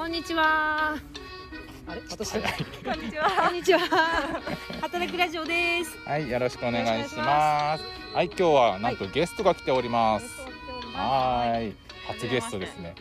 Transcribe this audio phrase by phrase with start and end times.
[0.00, 0.94] こんにちは。
[1.86, 2.32] あれ、私。
[2.32, 3.30] こんにちは。
[3.48, 3.80] こんにちは。
[4.80, 5.94] 働くラジオです。
[6.06, 7.84] はい、よろしくお願いします。
[8.14, 10.26] はい、今日はなんとゲストが来ております。
[10.94, 11.76] はーい、
[12.06, 12.94] 初ゲストですね。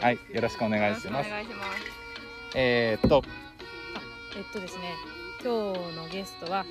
[0.00, 1.26] はい、よろしくお願いします。
[1.26, 1.70] お願いします。
[2.54, 3.22] えー、っと、
[4.34, 4.94] えっとですね、
[5.44, 6.64] 今日のゲストは。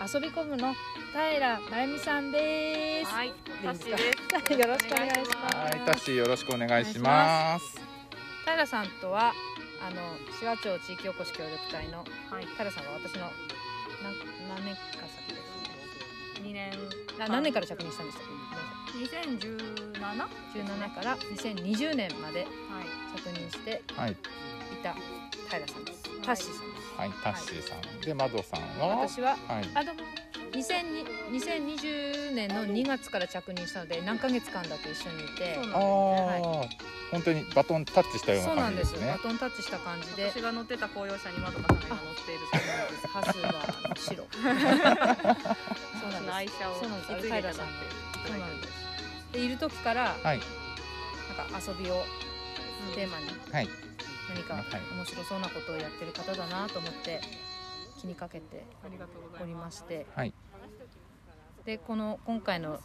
[0.00, 0.74] 遊び込むの
[1.12, 3.12] 平真由美さんです。
[3.12, 3.32] はい、
[3.62, 4.12] タッシーで
[4.46, 4.52] す。
[4.60, 5.56] よろしくお願いします。
[5.56, 7.80] はい、タッシーよろしくお願いします。
[8.44, 9.32] 平さんとは
[9.80, 10.02] あの
[10.40, 11.98] 紫波町地域おこし協力隊の
[12.30, 13.30] はい、平さんは私の
[14.02, 14.14] 何
[14.48, 16.42] 何年か先ですね。
[16.42, 16.70] 二年、
[17.18, 18.26] な何年から着任したんでしたっ
[18.92, 18.98] け？
[18.98, 19.56] 二千十
[20.00, 22.50] 七？17から2020年まではい。
[23.20, 24.16] 着任してはい、い
[24.82, 24.94] た
[25.50, 26.02] 平さんです。
[26.24, 26.94] タッシーさんです。
[26.96, 28.00] はい、タッシーさん。
[28.00, 28.96] で、マドさんは？
[29.06, 30.00] 私ははい、あどうも。
[30.52, 35.54] 2002 2020年の2月から着任したので何ヶ月間だけ一緒にいて。
[35.56, 36.68] そうああ、
[37.10, 39.18] 本当にバトンタッチしたようそうななんでバ感じですすね。
[39.22, 40.30] トンタッチした感じで。
[40.30, 43.06] 私が乗ってた公用車にまどかさんが今乗っているそうなんです。
[43.08, 43.48] ハスは。
[43.84, 44.26] あの白。
[44.32, 44.38] そ
[46.08, 46.34] うなんです。
[46.34, 47.12] 愛車をそうなんです。
[47.12, 47.52] 引き継いでいただい。
[47.52, 47.58] て
[48.28, 48.74] そうなんです。
[49.32, 52.04] でいる時からはい、なんか遊びを
[52.94, 53.68] テーマにはい、
[54.28, 54.64] 何かはい
[54.96, 57.20] 面白そうなことをやってる方だなと思って
[58.00, 58.88] 気にかけてお
[59.44, 59.70] りいま。
[59.70, 60.32] してはい、
[61.64, 62.80] でこの今回の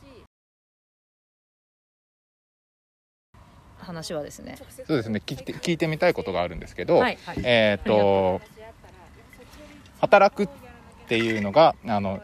[3.77, 5.21] 話はですねそうですね。
[5.25, 6.97] 聞いて、聞いてみたいことがあるんですけど。
[6.97, 8.41] はいはいえっ、と
[9.99, 10.49] 働くっ
[11.07, 12.21] ていうのがあの、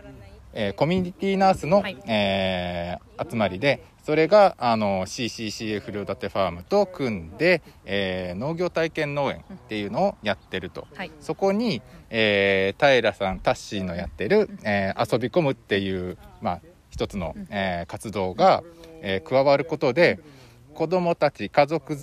[0.53, 11.11] えーコミュニティナースの、はいえー集まりでそれがあの CCCF 両立てファームと組んで、えー農業体験農園っていうのをやってると、はい。
[11.21, 16.61] そこに、えー平さんタッシーのやってる、えー遊び込むっていう、まあ、
[16.91, 18.61] 一つの、えー活動が、
[19.01, 20.19] えー加わることで
[20.75, 21.97] 子どもたち家族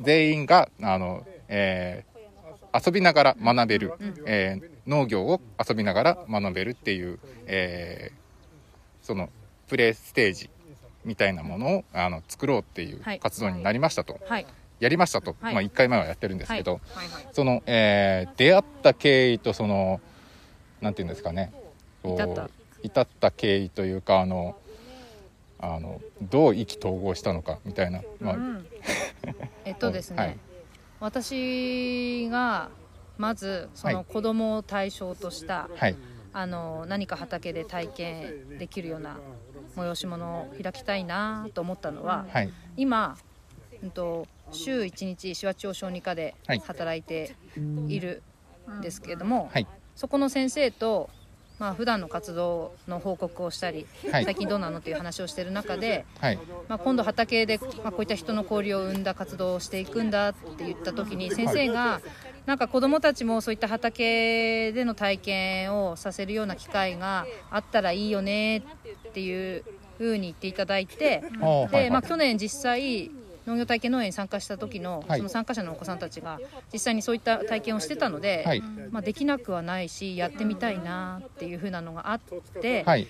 [0.00, 2.12] 全員があの、えー
[2.74, 4.14] 遊びながら学べる、うん。
[4.24, 9.28] えー農業を遊びながら学べるっていう、えーその
[9.68, 10.50] プレイステージ
[11.04, 13.20] みたいなものをあの作ろうっていうはい。
[13.20, 14.46] 活動になりましたと、はい。
[14.80, 15.54] やりましたと、はい。
[15.54, 16.80] まあ、1回前はやってるんですけど。
[17.32, 20.00] その、えー出会った経緯とその
[20.80, 21.52] なんていうんですかね。
[22.04, 23.30] 至った。
[23.30, 24.56] 経緯というかあの
[25.60, 28.66] あのどう意気投合したのかみたいな、まあうん。
[29.64, 30.38] えっとですね、はい。
[30.98, 32.70] 私が
[33.18, 33.94] まずそはい。
[33.94, 35.96] の子供を対象とした、はい。
[36.32, 39.18] あの何か畑で体験できるような
[39.76, 42.50] 催し物を開きたいなと思ったのは、はい。
[42.76, 43.16] 今、
[43.82, 46.58] うん、と週1日紫波町小児科ではい。
[46.60, 47.34] 働いて
[47.88, 48.22] いる
[48.70, 49.66] んですけれども、はい。
[49.96, 51.10] そこの先生と、
[51.58, 54.24] まあ普段の活動の報告をしたり、はい。
[54.24, 56.38] 最近どうなのっていう話をしてる中で、はい。
[56.68, 62.00] まあ、今度畑で、まあ、こういった人の交流を生んだ活動をしていくんだって言った時に先生が
[62.46, 68.62] なんか子どもたちもそういった畑での体験をさせるような機会があったらいいよねっ
[69.12, 69.64] ていう
[69.98, 71.22] ふうに言っていただいて
[71.70, 73.10] で、まあ、去年実際
[73.46, 75.18] 農業体験農園に参加した時のはい。
[75.18, 76.38] その参加者のお子さんたちが
[76.72, 78.62] 実際にそういった体験をしてたので、はい。
[78.90, 82.20] まあ、できなくはないしやってみたいなっていうふうなのがあっ
[82.60, 83.08] て、はい。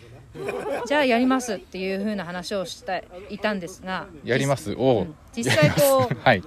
[0.86, 4.72] じゃあやりますっていうふうな話をしていたんですがやります。
[4.72, 4.74] う。
[5.02, 5.14] ん。
[5.34, 6.42] 実際こ はい、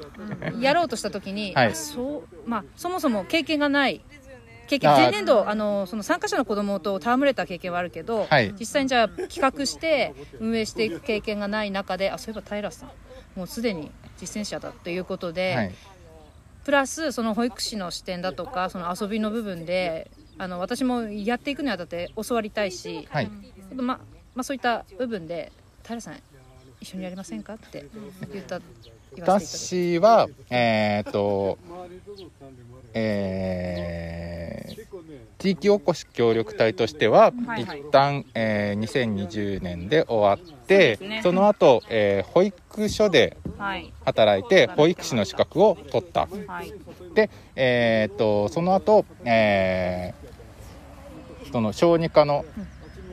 [0.56, 4.02] うやろうとした時に、そうまあ、そもそも経験がない。
[4.67, 8.53] 経験前年度あのその参加者の子供と戯れた経験はあるけど、はい。
[8.59, 12.91] 実際にじゃあ企画して運営していく経験がない中であそういえば平さん
[13.35, 15.75] もうすでに実践者だということで、はい。
[16.63, 20.09] プラスその保育士の視点だとかその遊びの部分で
[20.40, 23.29] あの私もやっていくにあたって教わりたいし、はい。
[23.75, 24.00] ま
[24.34, 25.51] まあ、そういった部分で
[25.84, 26.16] 平さん
[26.81, 27.85] 一緒にやりませんかって
[28.34, 28.59] 言った
[29.19, 31.57] 私はえーっと
[32.94, 33.95] えー
[35.46, 43.94] 地域おこし協力隊としては、一旦、えー2020年で終わってそ,、の後、えー保育所ではい。
[44.04, 46.28] 働いて保育士の資格を取った。
[46.47, 46.74] はい。
[47.14, 52.44] で、えーっとその後、えーその小児科の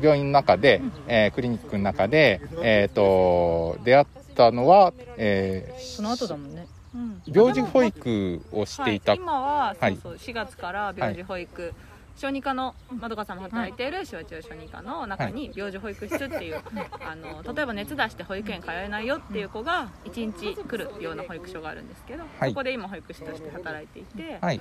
[0.00, 6.66] 病院の中で、えークリニックの中で、えーっと出会ったのは、えーその後だもんね。
[6.94, 7.22] うん。
[7.26, 11.74] 病児保育をしていた、はい、今ははいそうそう4月から病児保育、
[12.16, 16.60] 小児科のまどかさんも働いている手話中小児科の中に病児保育室っていう、
[17.00, 22.50] あの例えば熱出して保育園通えないよっていう子が1日来るような保育所があるんですけど、はい。
[22.50, 24.60] そこで今保育士として働いていて、はい。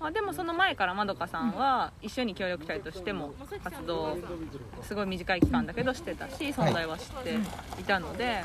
[0.00, 4.18] まあ、でもその前からまどかさんは一緒に協力隊としても活動を
[4.82, 7.34] すごい短い期間だけどしてたし存在は知って
[7.80, 8.42] いたので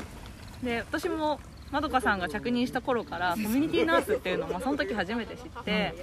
[0.62, 1.40] で私も
[1.70, 5.94] まどかさんが着任した頃からコミュニティナースっていうのもその時初めて知って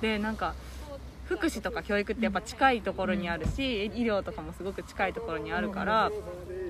[0.00, 0.54] でなんか
[1.28, 6.10] 福祉とか教育ってやっぱ近いところにあるし医療とかもすごく近いところにあるから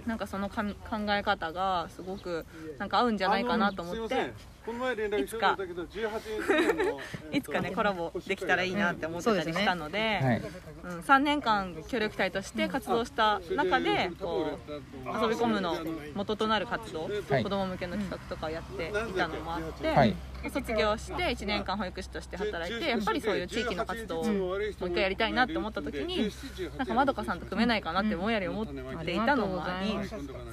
[0.06, 2.44] なんかそのか考え方がすごく
[2.78, 4.32] なんか合うんじゃないかなと思って。
[4.68, 7.00] この前連絡してたけど18日の
[7.32, 10.42] いつかねコラボできたらいいなって思ってたりしたので,、はい。
[10.84, 15.74] うん、3年間協力隊として活動した中でこう遊び込むの
[16.14, 17.42] 元となる活動、はい。
[17.42, 20.14] 子ども向けの企画とかやっていたのもあって、はい。
[20.52, 26.30] 卒業して1年間保育士として働いてやっぱりそういう地域の活動をもう一回やりたいなって思った時に
[26.76, 29.98] なんかまどかさんと組めないかなってぼんやり思っていたのもあり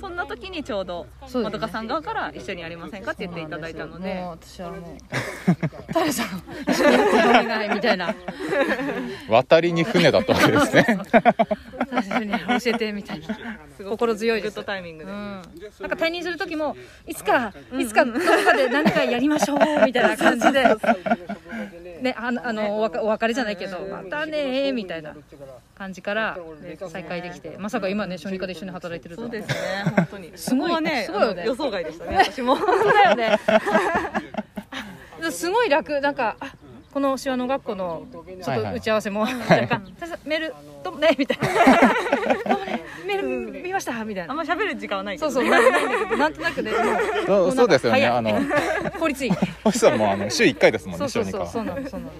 [0.02, 4.80] そんな時にちょうどまどかさん側から一緒にやりませんかって言っていただいたのでもう私はもう。
[5.94, 6.44] タラさん。
[6.72, 8.16] 一緒にやってお願いみたいな。
[9.30, 11.00] 渡りに船だったわけですね。
[12.64, 13.26] 教えてみたいな。
[13.76, 14.56] すごく心強いです。
[14.56, 15.12] グッドタイミングで。
[15.12, 15.44] うん、なん
[15.90, 16.76] か退任する時も
[17.08, 20.64] いつかいつかどこかで何かやりましょうみたいな感じで、
[22.02, 25.16] ね、あのあのおわかお別れじゃないけどまたねーみたいな
[25.76, 26.38] 感じから
[26.90, 27.56] 再会できて。
[27.58, 29.30] まさか今ね小児科で一緒に働いてるとは。
[29.30, 29.56] そうですね、
[29.96, 30.32] 本当に。
[30.36, 31.46] すごいね、すごいよね。
[31.46, 32.56] 予想外でしたね、私も。
[32.56, 33.40] 本当だよね
[35.32, 36.00] すごい楽。
[36.02, 36.54] なんかあ
[36.94, 39.82] この手話の学校のちょっと打ち合わせも、 なんか
[40.24, 41.48] メールどうもねみたいな。
[43.06, 44.06] メール見ました？
[44.06, 44.32] みたいな。
[44.32, 46.72] あんま喋る時間はないけどそうそうないないんとなくね。
[47.26, 48.32] そうそうですよねあの
[49.00, 49.32] 効率いい。
[49.64, 51.48] 星さんもあの週1回ですもんそうねそうそう。
[51.48, 52.12] そうなのそうなの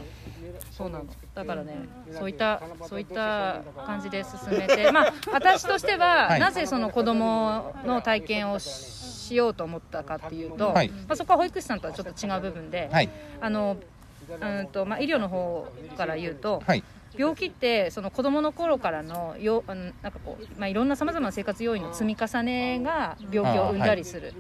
[0.72, 1.74] そうなのだからね
[2.12, 6.40] そういったそういった感じで進めてまあ私としては、はい。
[6.42, 8.68] なぜその子供の体験をし
[9.34, 10.90] ようと思ったかっていうと、はい。
[10.90, 13.10] まあ、そこは保育士さんとはちょっと違う部分で、はい。
[13.40, 13.78] あの
[14.28, 15.68] うんとまあ、医療の方
[15.98, 16.84] から言うと、はい。
[17.18, 24.34] 病気ってその子供の頃からのよあのなんかこう、まあ、いろんなさまざまな生活要因の積み重ねが病気を生んだりする、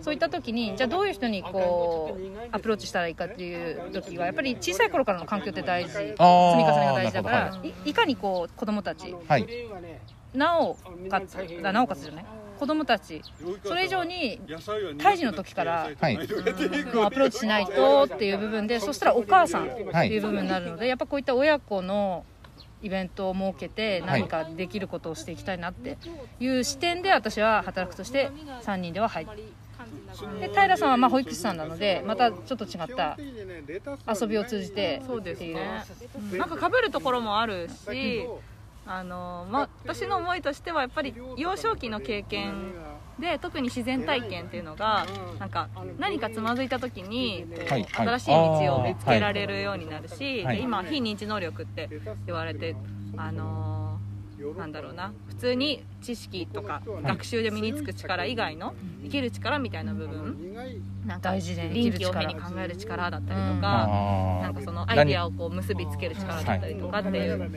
[0.00, 5.92] そういった時にじゃあどういう人にこうアプローチしたらいいかっていう時はやっぱり小さい頃からの環境って大事。
[5.92, 9.46] 積み重ねが大事だから、いいかにこう子供たちはい。
[10.34, 10.74] なお
[11.08, 12.24] かつあなおかつじゃない？
[12.58, 13.22] 子供たち
[13.64, 14.40] それ以上に
[14.98, 22.24] 胎児の時からうアプローチしないとっていう部分でそしたらお母さんっていう部分になるので、やっぱこういった親子の
[22.82, 24.20] イベントを設けてはい。
[24.20, 25.98] 何かできることをしていきたいなって
[26.40, 28.30] いう視点で私は働くとして
[28.62, 29.36] 3人では入って。
[30.40, 33.16] で平さんはまあ保育士さんなのでまたちょっと違った
[34.20, 35.84] 遊びを通じてそうですっていうね。
[36.38, 38.26] なんか被るところもあるし、
[38.86, 42.74] あのまあ私の思いとしてはやっぱり幼少期の経験
[43.18, 45.06] で特に自然体験っていうのが
[45.38, 45.68] なんか
[45.98, 48.18] 何かつまずいた時にこうはいはい。
[48.18, 50.56] 新しい道を見つけられるようになるし、はい。
[50.58, 51.88] で今非認知能力って
[52.26, 52.76] 言われて
[53.16, 53.98] あの
[54.58, 60.54] なんだろうな普通に知識とか学習で身につく力以外の生きる力みたいな部分
[61.06, 67.50] なんか大事で生き臨機応変に考える力だったりとうんか、あなんかそのアイデアをこう結びつける力だったりとかっていう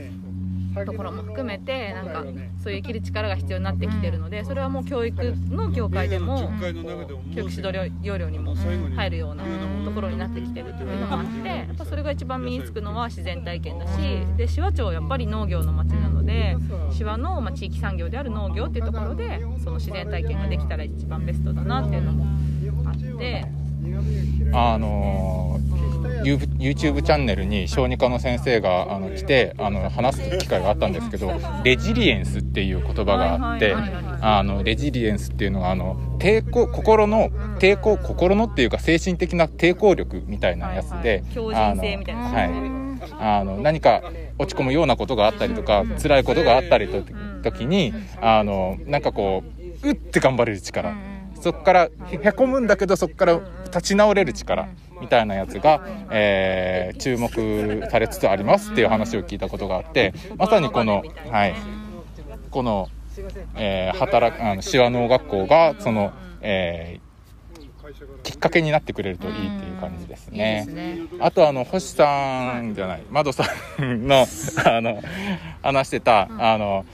[0.86, 2.24] ところも含めてなんか
[2.64, 9.44] そういう生きる力が必要になってきてるのでそれはもう教育の業界でも教育指導要領にも入るような
[9.86, 13.98] ところになってきてるっていうのもあってやっぱそれが一番身につくのは自然体験だし
[14.38, 22.26] で紫波町やっぱり農業の町なので紫波のまあ地域産業である農業っていうところでその自然体験ができたら一番ベストだなっていうのも
[22.86, 23.46] あって。
[24.52, 25.69] あのー
[26.24, 31.32] YouTube チャンネルに小児科の先生があの来てあの話す機会があったんですけど
[31.64, 33.76] レジリエンスっていう言葉があって
[34.22, 42.28] あのレジリエンスっていうのがあの抵抗心の抵抗心のっていうか精神的な抵抗力みたいなやつで、強靭性みたいな。
[42.28, 42.80] あのはい。
[43.18, 44.02] あの何か
[44.38, 47.02] 落ち込むようなことがあったりとか辛いことがあったりと
[47.44, 49.44] 時にあのなんかこ
[49.84, 50.94] ううって頑張れる力。
[51.40, 51.90] そこからへ
[52.22, 54.68] へこむんだけどそこから立ち直れる力
[55.02, 61.56] みたいなやつが、えー注目されつつありますっていう話を聞いたことがあってまさにこの、はい、
[62.52, 62.90] この、
[63.56, 67.10] えー働くあの手話農学校がその、えー
[68.24, 70.64] きっかけになってくれるといいっていう感じですいいね。
[70.68, 73.46] ですねあとあの星さんじゃない窓さ
[73.82, 74.28] んの
[74.64, 75.02] あの
[75.64, 76.86] 話してた、あの、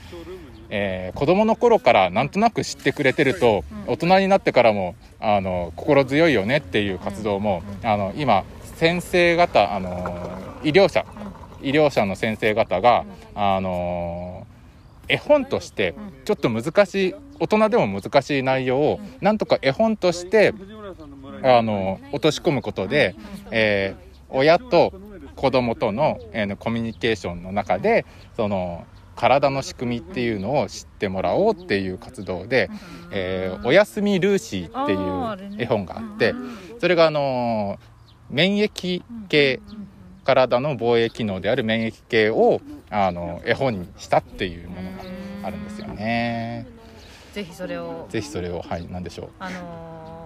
[0.70, 8.44] えー子供の頃からなんとなく知ってくれてると、大人になってからもあの心強いよねっていう活動も、あの今
[8.76, 10.30] 先生方あの
[10.64, 11.06] 医療者
[11.62, 14.46] 医療者の先生方が、あの
[15.08, 15.96] 絵本として
[16.26, 20.54] ちょっと難しい大人でも難しい内容をなんとか絵本として
[21.44, 23.16] あの落とし込むことで、
[23.52, 24.92] えー親と
[25.36, 28.06] 子供との、えーコミュニケーションの中で
[28.36, 32.70] その体の仕組みっていうのを知ってもらおうっていう活動で
[33.12, 36.34] 「えーおやすみルーシー」っていう絵本があって
[36.80, 37.80] それがあの
[38.30, 39.60] 免疫系
[40.24, 45.04] 体の防衛機能である免疫系をあの絵本にしたっていうものが
[45.44, 46.68] あるんですよね。
[47.34, 48.08] ぜひそれを。
[48.10, 49.30] ぜひそれをはい何でしょう。
[49.40, 50.25] あのー、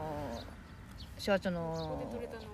[1.24, 2.02] 手話町の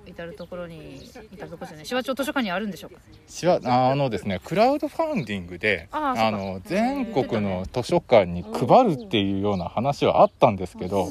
[0.07, 1.85] 至る所に至る所じゃない？
[1.85, 2.99] 手話町図書館にあるんでしょうか？
[3.27, 6.27] しわあのですねクラウドファンディングであーそうか。
[6.27, 11.09] あの全国の図書館に配るっていうような話はあったんですけど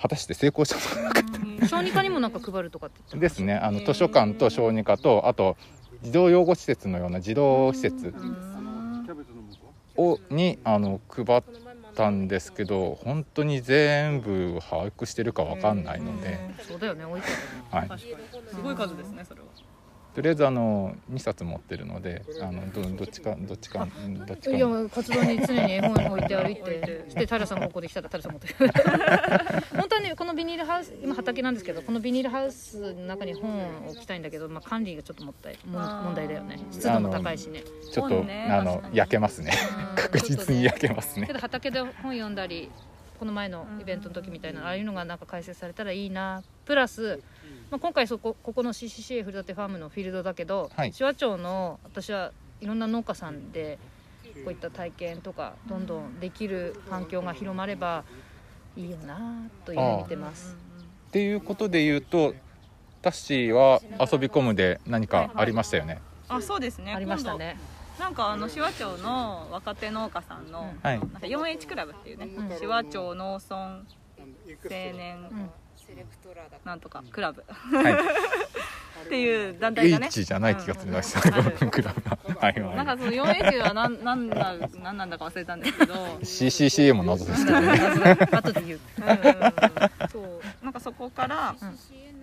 [0.00, 1.22] 果たして成功したのか
[1.68, 3.54] 小児科にもなんか配るとかって言ってですね。
[3.54, 5.56] あの図書館と小児科とあと
[6.02, 8.14] 児童養護施設のような児童施設
[9.96, 11.42] をにあの配っ
[11.98, 16.64] たんですけど本当に全部把握してるかわかんないので、うん。
[16.64, 17.26] そうだよね多いか
[17.72, 17.88] らね。
[17.88, 19.48] はい、すごい数ですねそれは
[20.14, 23.86] とりあえずあの2冊持ってるのであのどどっちかどっちか
[24.26, 24.56] どっちか。
[24.56, 28.54] いや活動に常に絵本置いて歩いてして平さんがここで来たら平さん持ってる。
[29.76, 36.58] 本当はねこのビニールハウス今畑なんですけどこのビニールハウスの中に本を置きたいんだけど、まあ、管理がちょっともったい問題だよね。
[36.70, 37.62] 湿度も高いしね。
[37.92, 38.48] ちょっと、本ね。
[38.50, 39.52] あの焼けますね。
[39.90, 39.96] うん。
[39.96, 41.26] 確実に焼けますね。
[41.26, 42.70] けど畑で本読んだり
[43.18, 47.22] この前のイベントの時みたいなああいうのがなんか開設されたらいいなプラス、
[47.70, 50.92] まあ、今回そこここの CCCA 古館ファームのフィールドだけど、はい。
[50.92, 53.78] 手話町の私はいろんな農家さんで
[54.44, 58.04] こういった体験とかどんどんできる環境が広まれば
[58.76, 60.56] いいよなというふうに見てます。
[61.08, 62.34] っていうことで言うと
[63.00, 66.02] タッシーは遊び込むで何かありましたよね。
[66.28, 66.92] あそうですね。
[66.92, 67.56] ありましたね。
[67.98, 70.98] なんかあの手話町の若手農家さんの、はい。
[70.98, 72.60] なんか 4H クラブっていうね、ん。
[72.60, 73.82] 手話町農村青
[74.70, 75.50] 年
[75.88, 75.98] うん
[76.64, 77.42] なんとかクラブ。
[77.48, 77.94] はい。
[79.06, 80.06] っていう団体がね。
[80.08, 81.46] H じゃない気がするんですけど、うん。
[81.48, 82.50] あるクラブがは。
[82.50, 85.94] いなんはかその 4H は何なんだなんなんだか忘れたんですけど。
[85.94, 87.78] い CCCA も謎ですけどね。
[88.32, 88.80] 後で言う。
[88.98, 89.00] う。
[89.00, 90.64] んうんうんそう。
[90.64, 91.78] なんかそこから、うん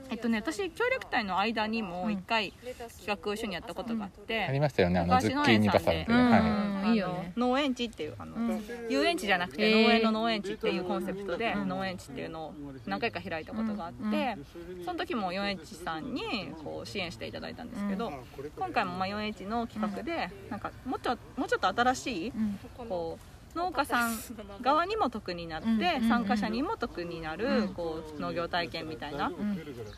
[0.10, 6.98] えっとね私協力隊の間にも一回企画を一緒にやったことがあって、ありましたよねあのズッキーニバサんはうんいい。
[6.98, 8.64] よねあの農園地っていうあの、うん。
[8.90, 11.68] 遊園地じゃなくて農園の農園地っていうコンセプトでうん。
[11.68, 12.54] 農園地っていうのを
[12.86, 14.86] 何回か開いたことがあって、うん。
[14.86, 16.22] その時も4園地さんに
[16.64, 18.12] こう支援していただいたんですけど、
[18.58, 22.60] 今回もまあ4園地の企画でなんかもうちょもうちょっと新しいうん。
[22.88, 24.18] こう農家さん
[24.62, 27.68] 側にも得になって、うん参加者にも得になる、うん。
[27.70, 29.58] こう農業体験みたいな、うん。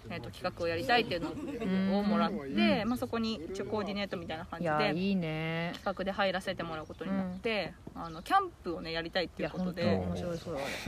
[0.09, 5.71] えー、と企画をやりたいっていうのをもらって、まあ、そこに一応コーディネートみたいな感いじでやいいね。
[5.75, 10.05] 企画で入らせてもらうことになって、あのキャンプをねやりたいっていうことで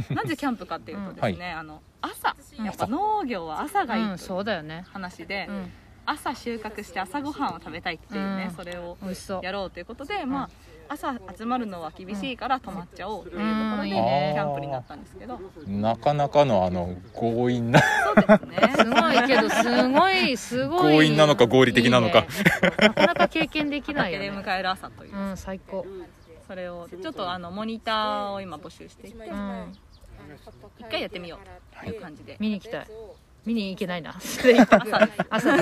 [0.09, 2.35] なぜキャンプかっていうとですね、あの朝。
[2.57, 4.85] うんやっぱ農業は朝がいいうんというそうだよね。
[4.91, 5.71] 話で、うん
[6.11, 8.55] 朝収穫して朝ごはんを食べたいっていうね、うん。
[8.55, 8.97] それを。
[9.43, 10.49] やろうということで、まあ
[10.91, 13.43] 朝集まるのは厳しいから泊まっちゃおうというとこ
[13.77, 15.39] ろで、キャンプになったんですけど。
[15.67, 17.79] なかなかのあの強引な。
[17.79, 20.93] そうですねすごいけどすごいすごい。
[20.93, 22.19] 強引なのか合理的なのか。
[22.19, 22.29] いいね。
[22.79, 24.29] なかなか経験できないよね。
[24.31, 25.85] 畑で迎える朝という、うん最高。
[26.47, 29.73] それをちょっとあのモニターを今募集していてうん。
[30.79, 32.87] 一回やってみようという感じで、見に行きたい
[33.45, 34.15] 見に行けないな。
[35.29, 35.59] 朝い。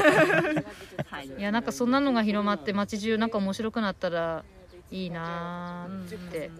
[1.37, 4.43] いやなんかそんなのが広まって街中なんか面白くなったら
[4.91, 5.87] いいな。
[5.89, 6.51] ーって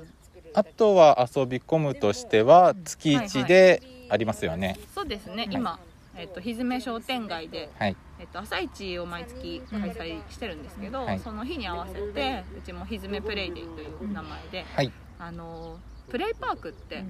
[0.54, 4.78] あとは遊び込むとしては月1でありますよね。
[4.94, 5.80] そうですね、今、
[6.16, 7.96] えっとひずめ商店街で、はい。
[8.20, 11.20] えっと朝市を毎月開催してるんですけど、はい。
[11.20, 14.92] その日に合わせてうちもひずめプレイデーという名前で、はい。
[15.20, 17.06] あのプレイパークって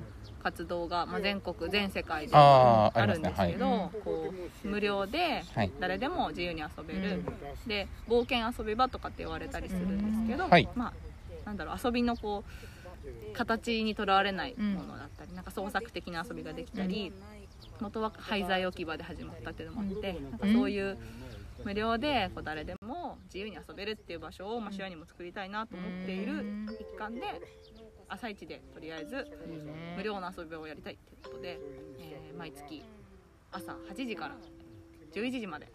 [0.47, 4.03] 活動が、まあ、全国全世界であるんですけど、はい。
[4.03, 5.71] こう無料ではい。
[5.79, 7.21] 誰でも自由に遊べる、
[7.67, 10.67] で冒険遊び場とかって言われたりするんですけど、はい。
[10.75, 10.93] まあ
[11.45, 17.11] なんだろう遊びのこう形にとらわれないものだったり、なんか創作的な遊びができたり、
[17.81, 20.97] 元は廃材置き場で始まったっていうのもあって、なんかそういう
[21.63, 26.45] 無料でこう誰でも自由に遊べるっていう場所を、まあ、手話にも作りたいなと思っている
[26.79, 27.21] 一環で
[28.09, 29.27] 朝一でとりあえず
[29.95, 31.59] 無料の遊び場をやりたいっていうことで、
[31.99, 32.83] えー毎月
[33.51, 34.35] 朝8時から
[35.13, 35.67] 11時まで。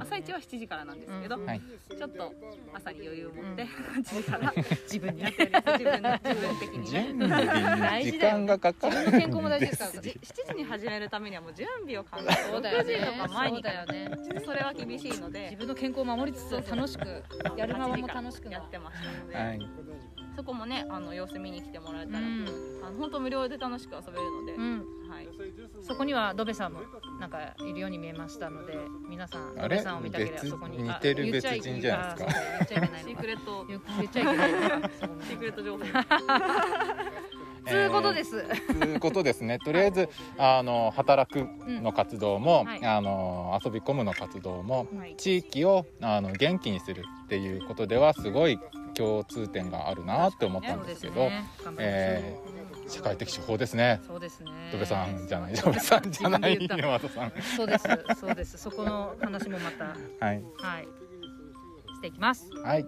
[0.00, 1.46] 朝一は7時からなんですけど、うん。
[1.46, 1.60] はい。
[1.96, 2.32] ちょっと
[2.72, 4.52] 朝に余裕を持って8時から。
[4.84, 6.86] 自分にやっております自分自分的にね。
[6.86, 9.10] 準備に時間がかかる。
[9.10, 9.92] 健康も大事ですから。
[9.92, 14.10] 7時に始めるためにはもう準備を考えてそうだよね6時とか前にだよね。
[14.24, 15.50] ちょっとそれは厳しいので。
[15.50, 17.22] 自分の健康を守りつつ楽しく
[17.56, 19.58] やる側も楽しくなやってましたので、はい
[20.36, 22.46] そこもねあの様子見に来てもらえたら、うん。
[22.84, 24.78] あの本当無料で楽しく遊べるので、うん。
[25.08, 25.28] はい。
[25.82, 26.80] そこにはドベさんも
[27.18, 28.76] なんかいるように見えましたので
[29.08, 29.62] 皆さんあれ？
[29.62, 32.26] ドベさんを見たければ別そこに似てる別人じゃないですか。
[32.28, 34.50] あそうだ言っちゃいけないシークレット言言っちゃいけない
[35.26, 35.84] シークレット情報。
[37.66, 38.44] つうことです、
[38.78, 39.58] ということですね。
[39.58, 42.66] とりあえず、あの働くの活動も、うん。
[42.66, 42.84] はい。
[42.84, 45.16] あの遊び込むの活動も、はい。
[45.16, 48.60] 地域をあの元気にするっていうことではすごい
[48.96, 51.44] 共通点があるなって思ったんですけど、ね。
[51.78, 52.56] えー
[52.88, 54.00] 社会的手法ですね。
[54.06, 54.50] そうですね。
[54.70, 57.28] 戸部さんじゃない、戸部さんじゃない、自分で言山田さん。
[57.28, 57.88] ったそうです
[58.20, 58.58] そうです。
[58.58, 60.88] そこの話もまたはい、はい。
[61.96, 62.48] していきます。
[62.62, 62.86] はい、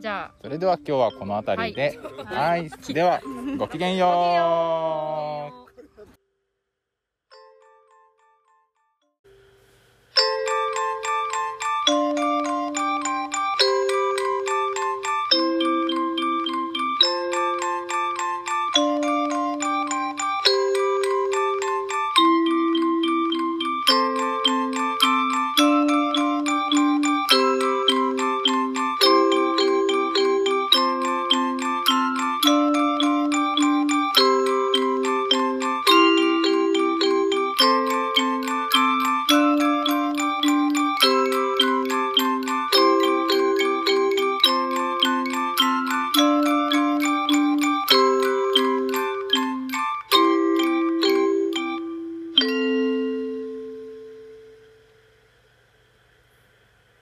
[0.00, 0.34] じゃあ。
[0.42, 3.20] それでは今日はこの辺りで、はい、 では
[3.58, 4.06] ごきげんよ
[5.32, 5.35] う。